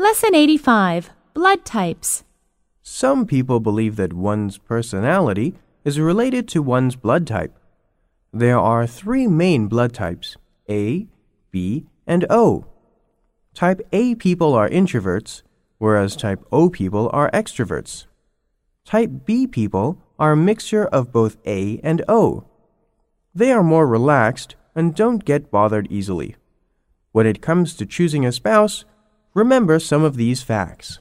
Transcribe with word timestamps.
Lesson 0.00 0.34
85 0.34 1.10
Blood 1.34 1.66
Types. 1.66 2.24
Some 2.80 3.26
people 3.26 3.60
believe 3.60 3.96
that 3.96 4.14
one's 4.14 4.56
personality 4.56 5.56
is 5.84 6.00
related 6.00 6.48
to 6.48 6.62
one's 6.62 6.96
blood 6.96 7.26
type. 7.26 7.54
There 8.32 8.58
are 8.58 8.86
three 8.86 9.26
main 9.26 9.68
blood 9.68 9.92
types 9.92 10.38
A, 10.70 11.06
B, 11.50 11.84
and 12.06 12.24
O. 12.30 12.64
Type 13.52 13.82
A 13.92 14.14
people 14.14 14.54
are 14.54 14.70
introverts, 14.70 15.42
whereas 15.76 16.16
type 16.16 16.42
O 16.50 16.70
people 16.70 17.10
are 17.12 17.30
extroverts. 17.32 18.06
Type 18.86 19.26
B 19.26 19.46
people 19.46 19.98
are 20.18 20.32
a 20.32 20.46
mixture 20.50 20.86
of 20.86 21.12
both 21.12 21.36
A 21.44 21.78
and 21.84 22.02
O. 22.08 22.44
They 23.34 23.52
are 23.52 23.62
more 23.62 23.86
relaxed 23.86 24.56
and 24.74 24.94
don't 24.94 25.26
get 25.26 25.50
bothered 25.50 25.92
easily. 25.92 26.36
When 27.12 27.26
it 27.26 27.42
comes 27.42 27.74
to 27.74 27.84
choosing 27.84 28.24
a 28.24 28.32
spouse, 28.32 28.86
remember 29.40 29.78
some 29.78 30.04
of 30.04 30.16
these 30.16 30.42
facts. 30.42 30.98